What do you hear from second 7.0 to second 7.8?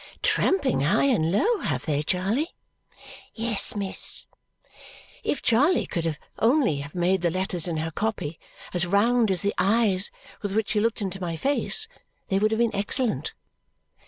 the letters in